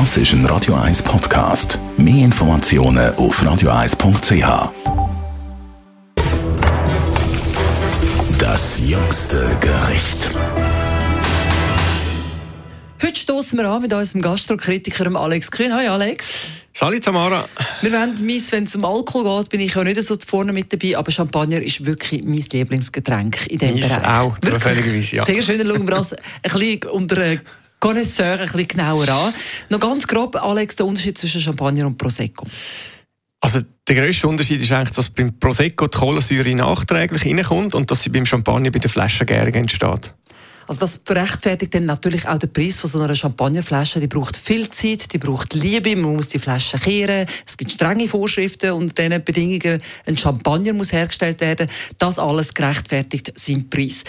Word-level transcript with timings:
Das 0.00 0.16
ist 0.16 0.32
ein 0.32 0.44
Radio 0.46 0.74
1 0.74 1.04
Podcast. 1.04 1.78
Mehr 1.96 2.24
Informationen 2.24 3.14
auf 3.14 3.40
radio1.ch. 3.40 4.72
Das 8.36 8.80
jüngste 8.80 9.56
Gericht. 9.60 10.30
Heute 13.00 13.14
stoßen 13.14 13.56
wir 13.56 13.68
an 13.70 13.82
mit 13.82 13.92
unserem 13.92 14.20
Gastrokritiker 14.20 15.14
Alex 15.14 15.48
Kühn. 15.52 15.72
Hi 15.72 15.86
Alex. 15.86 16.46
Salut 16.72 17.04
Tamara. 17.04 17.46
Wir 17.80 17.92
wollen 17.92 18.16
meins, 18.26 18.50
wenn 18.50 18.64
es 18.64 18.74
um 18.74 18.84
Alkohol 18.84 19.42
geht, 19.42 19.50
bin 19.50 19.60
ich 19.60 19.76
ja 19.76 19.84
nicht 19.84 20.02
so 20.02 20.16
vorne 20.26 20.52
mit 20.52 20.72
dabei, 20.72 20.98
aber 20.98 21.12
Champagner 21.12 21.62
ist 21.62 21.86
wirklich 21.86 22.24
mein 22.24 22.44
Lieblingsgetränk 22.52 23.46
in 23.46 23.58
diesem 23.58 23.88
Bereich. 23.88 24.04
auch, 24.04 24.36
zufälligerweise, 24.40 25.14
ja. 25.14 25.24
Sehr 25.24 25.40
schön, 25.40 25.58
dann 25.58 25.68
schauen 25.68 25.86
wir 25.86 25.94
das 25.94 26.14
ein 26.14 26.20
bisschen 26.42 26.82
unter 26.90 27.38
Connoisseur 27.84 28.40
ein 28.40 28.46
bisschen 28.46 28.68
genauer 28.68 29.06
an. 29.10 29.34
Noch 29.68 29.78
ganz 29.78 30.06
grob, 30.06 30.36
Alex, 30.36 30.74
der 30.76 30.86
Unterschied 30.86 31.18
zwischen 31.18 31.42
Champagner 31.42 31.86
und 31.86 31.98
Prosecco. 31.98 32.46
Also 33.42 33.60
der 33.86 33.96
grösste 33.96 34.26
Unterschied 34.26 34.62
ist 34.62 34.72
eigentlich, 34.72 34.96
dass 34.96 35.10
beim 35.10 35.38
Prosecco 35.38 35.86
die 35.86 35.98
Kohlensäure 35.98 36.54
nachträglich 36.54 37.26
reinkommt 37.26 37.74
und 37.74 37.90
dass 37.90 38.02
sie 38.02 38.08
beim 38.08 38.24
Champagner 38.24 38.70
bei 38.70 38.78
der 38.78 38.88
Flaschengärung 38.88 39.52
entsteht. 39.52 40.14
Also 40.66 40.80
das 40.80 40.96
berechtfertigt 40.96 41.74
dann 41.74 41.84
natürlich 41.84 42.26
auch 42.26 42.38
den 42.38 42.50
Preis 42.50 42.80
von 42.80 42.88
so 42.88 43.02
einer 43.02 43.14
Champagnerflasche. 43.14 44.00
Die 44.00 44.06
braucht 44.06 44.38
viel 44.38 44.70
Zeit, 44.70 45.12
die 45.12 45.18
braucht 45.18 45.52
Liebe, 45.52 45.94
man 45.94 46.16
muss 46.16 46.28
die 46.28 46.38
Flasche 46.38 46.78
kehren. 46.78 47.26
Es 47.46 47.54
gibt 47.54 47.70
strenge 47.70 48.08
Vorschriften 48.08 48.72
und 48.72 48.96
diesen 48.96 49.22
Bedingungen 49.22 49.82
ein 50.06 50.16
Champagner 50.16 50.72
muss 50.72 50.90
hergestellt 50.90 51.42
werden. 51.42 51.68
Das 51.98 52.18
alles 52.18 52.54
gerechtfertigt 52.54 53.38
seinen 53.38 53.68
Preis. 53.68 54.04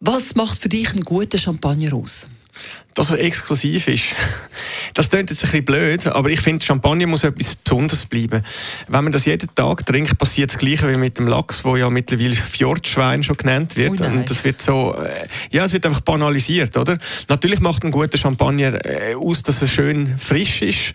Was 0.00 0.34
macht 0.34 0.60
für 0.60 0.68
dich 0.68 0.90
einen 0.90 1.04
guten 1.04 1.38
Champagner 1.38 1.94
aus? 1.94 2.26
Dass 2.94 3.10
er 3.10 3.20
exklusiv 3.20 3.88
ist. 3.88 4.04
Das 4.94 5.08
klingt 5.08 5.30
jetzt 5.30 5.42
ein 5.42 5.50
bisschen 5.50 5.64
blöd, 5.64 6.06
aber 6.06 6.28
ich 6.28 6.40
finde, 6.40 6.64
Champagner 6.64 7.06
muss 7.06 7.24
etwas 7.24 7.56
Besonderes 7.56 8.04
bleiben. 8.04 8.42
Wenn 8.88 9.04
man 9.04 9.12
das 9.12 9.24
jeden 9.24 9.48
Tag 9.54 9.86
trinkt, 9.86 10.18
passiert 10.18 10.50
das 10.50 10.58
Gleiche 10.58 10.86
wie 10.92 10.98
mit 10.98 11.18
dem 11.18 11.28
Lachs, 11.28 11.64
wo 11.64 11.76
ja 11.76 11.88
mittlerweile 11.88 12.34
Fjordschwein 12.34 13.22
schon 13.22 13.38
genannt 13.38 13.76
wird. 13.76 14.00
Oh 14.02 14.04
und 14.04 14.28
das 14.28 14.44
wird 14.44 14.60
so, 14.60 14.94
äh, 14.94 15.26
ja, 15.50 15.64
es 15.64 15.72
wird 15.72 15.86
einfach 15.86 16.02
banalisiert, 16.02 16.76
oder? 16.76 16.98
Natürlich 17.28 17.60
macht 17.60 17.84
ein 17.84 17.90
guter 17.90 18.18
Champagner 18.18 18.84
äh, 18.84 19.14
aus, 19.14 19.42
dass 19.42 19.62
er 19.62 19.68
schön 19.68 20.18
frisch 20.18 20.60
ist, 20.60 20.92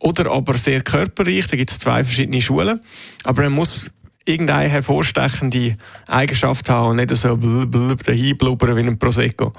oder 0.00 0.30
aber 0.30 0.56
sehr 0.56 0.80
körperreich. 0.80 1.46
Da 1.46 1.56
gibt 1.56 1.70
es 1.70 1.78
zwei 1.78 2.02
verschiedene 2.04 2.40
Schulen. 2.40 2.80
Aber 3.24 3.42
er 3.42 3.50
muss 3.50 3.90
irgendeine 4.26 4.68
hervorstechende 4.68 5.76
Eigenschaft 6.06 6.68
haben 6.68 6.90
und 6.90 6.96
nicht 6.96 7.16
so 7.16 7.36
blubbern 7.36 8.76
wie 8.76 8.80
ein 8.80 8.98
Prosecco. 8.98 9.52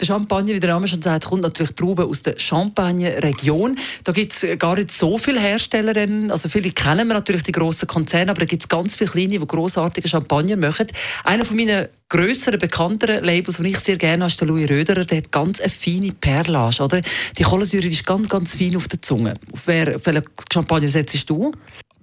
Der 0.00 0.06
Champagner, 0.06 0.54
wie 0.54 0.60
der 0.60 0.70
Name 0.70 0.88
schon 0.88 1.02
sagt, 1.02 1.26
kommt 1.26 1.42
natürlich 1.42 1.74
Trauben 1.74 2.08
aus 2.08 2.22
der 2.22 2.38
Champagne-Region. 2.38 3.78
Da 4.04 4.12
gibt 4.12 4.32
es 4.32 4.46
gar 4.58 4.74
nicht 4.74 4.90
so 4.90 5.18
viele 5.18 5.40
Herstellerinnen. 5.40 6.30
Also 6.30 6.48
viele 6.48 6.70
kennen 6.70 7.06
wir 7.06 7.14
natürlich 7.14 7.44
die 7.44 7.52
grossen 7.52 7.86
Konzerne, 7.86 8.30
aber 8.32 8.40
da 8.40 8.46
gibt 8.46 8.64
es 8.64 8.68
ganz 8.68 8.96
viele 8.96 9.10
kleine, 9.10 9.38
die 9.38 9.46
grossartige 9.46 10.08
Champagner 10.08 10.56
machen. 10.56 10.88
Einer 11.24 11.44
von 11.44 11.56
meinen 11.56 11.88
grösseren, 12.08 12.58
bekannteren 12.58 13.24
Labels, 13.24 13.58
die 13.58 13.68
ich 13.68 13.78
sehr 13.78 13.96
gerne 13.96 14.24
habe, 14.24 14.30
ist 14.30 14.40
der 14.40 14.48
Louis 14.48 14.68
Röderer. 14.68 15.04
Der 15.04 15.18
hat 15.18 15.30
ganz 15.30 15.60
eine 15.60 15.70
feine 15.70 16.12
Perlage. 16.12 16.82
Oder? 16.82 17.00
Die 17.38 17.42
Kohlensäure 17.42 17.86
ist 17.86 18.04
ganz, 18.04 18.28
ganz 18.28 18.56
fein 18.56 18.76
auf 18.76 18.88
der 18.88 19.00
Zunge. 19.00 19.34
Auf 19.52 19.66
welchen 19.66 20.22
Champagner 20.52 20.88
setzt 20.88 21.28
du? 21.30 21.52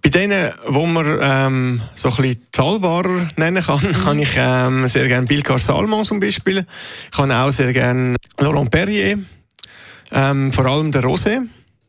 Bei 0.05 0.09
denen, 0.09 0.51
wo 0.67 0.85
man 0.85 1.17
ähm, 1.19 1.81
so 1.95 2.09
ein 2.09 2.15
bisschen 2.17 2.43
zahlbarer 2.51 3.27
nennen 3.37 3.63
kann, 3.63 3.79
mhm. 3.81 4.05
habe 4.05 4.21
ich 4.21 4.35
ähm, 4.37 4.85
sehr 4.85 5.07
gerne 5.07 5.25
Bilcar 5.25 5.57
Salmon 5.57 6.03
zum 6.03 6.19
Beispiel. 6.19 6.63
Ich 7.11 7.17
habe 7.17 7.35
auch 7.35 7.49
sehr 7.49 7.73
gerne 7.73 8.15
Laurent 8.39 8.69
Perrier, 8.69 9.17
ähm, 10.11 10.53
vor 10.53 10.65
allem 10.67 10.91
der 10.91 11.01
Rosé. 11.01 11.41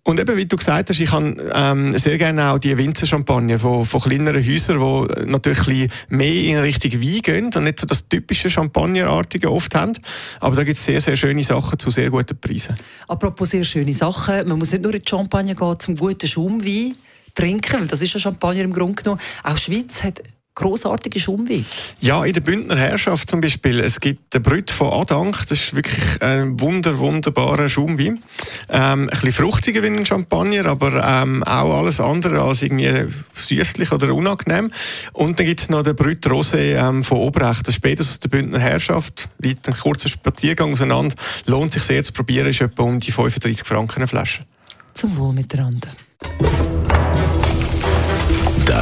Und 0.03 0.19
eben, 0.19 0.34
wie 0.34 0.47
du 0.47 0.56
gesagt 0.56 0.89
hast, 0.89 0.98
ich 0.98 1.12
habe 1.12 1.37
ähm, 1.53 1.98
sehr 1.98 2.17
gerne 2.17 2.53
auch 2.53 2.59
die 2.59 2.78
Winzer-Champagner 2.78 3.59
von, 3.59 3.84
von 3.84 4.00
kleineren 4.00 4.42
Häusern, 4.42 4.78
die 4.78 5.31
natürlich 5.31 5.91
mehr 6.09 6.33
in 6.33 6.56
Richtung 6.56 6.93
Wein 6.93 7.21
gehen 7.21 7.50
und 7.55 7.65
nicht 7.65 7.81
so 7.81 7.87
das 7.87 8.09
typische 8.09 8.49
Champagnerartige 8.49 9.53
oft 9.53 9.75
haben. 9.75 9.93
Aber 10.41 10.56
da 10.56 10.65
gibt 10.65 10.78
es 10.78 10.84
sehr, 10.87 11.03
sehr 11.03 11.16
schöne 11.16 11.44
Sachen 11.44 11.78
zu 11.78 11.91
sehr 11.91 12.09
guten 12.09 12.38
Preisen. 12.38 12.76
Apropos 13.09 13.50
sehr 13.50 13.66
schöne 13.66 13.93
Sachen, 13.93 14.49
man 14.49 14.59
muss 14.59 14.72
nicht 14.72 14.82
nur 14.82 14.94
in 14.94 15.03
die 15.03 15.10
Champagne 15.10 15.55
gehen 15.55 15.78
zum 15.78 15.97
guten 15.97 16.26
Schaumwein 16.26 16.94
trinken, 17.36 17.80
weil 17.80 17.86
das 17.86 18.02
ist 18.02 18.12
ja 18.14 18.19
Champagner 18.19 18.64
im 18.64 18.72
Grunde 18.72 19.00
genommen. 19.00 19.20
Auch 19.44 19.54
die 19.54 19.62
Schweiz 19.62 20.02
hat 20.02 20.22
grossartige 20.56 21.20
Schaumwein. 21.20 21.64
Ja, 22.00 22.24
in 22.24 22.32
der 22.32 22.41
Bündner 22.41 22.76
Herrschaft 22.76 23.30
zum 23.30 23.41
Beispiel. 23.41 23.78
Es 23.78 24.00
gibt 24.00 24.34
den 24.34 24.42
Brüt 24.42 24.70
von 24.70 24.91
Adank. 24.91 25.46
Das 25.48 25.58
ist 25.58 25.76
wirklich 25.76 26.20
ein 26.22 26.58
wunder, 26.58 26.98
wunderbarer 26.98 27.69
Schaumwein. 27.69 28.22
Ähm, 28.70 29.02
ein 29.02 29.06
bisschen 29.06 29.32
fruchtiger 29.32 29.82
wie 29.82 29.88
ein 29.88 30.04
Champagner, 30.04 30.64
aber 30.66 31.04
ähm, 31.04 31.44
auch 31.44 31.78
alles 31.78 32.00
andere 32.00 32.42
als 32.42 32.62
irgendwie 32.62 33.06
süßlich 33.36 33.92
oder 33.92 34.12
unangenehm. 34.12 34.72
Und 35.12 35.38
dann 35.38 35.46
gibt 35.46 35.60
es 35.60 35.69
noch 35.69 35.82
den 35.82 35.94
Brüt 35.94 36.26
Rosé 36.26 36.75
ähm, 36.75 37.04
von 37.04 37.19
Obrecht. 37.19 37.69
Das 37.69 37.75
ist 37.75 37.82
beides 37.82 38.08
aus 38.08 38.20
der 38.20 38.30
Bündner 38.30 38.58
Herrschaft. 38.58 39.28
Weit 39.38 39.69
ein 39.69 39.76
kurzer 39.76 40.08
Spaziergang 40.08 40.72
auseinander. 40.72 41.14
Lohnt 41.44 41.72
sich 41.72 41.82
sehr 41.82 42.02
zu 42.02 42.12
probieren. 42.12 42.48
Ist 42.48 42.62
etwa 42.62 42.82
um 42.82 42.98
die 42.98 43.12
35 43.12 43.66
Franken 43.66 43.96
eine 43.98 44.08
Flasche. 44.08 44.44
Zum 44.94 45.14
Wohl 45.19 45.34
miteinander. 45.34 45.91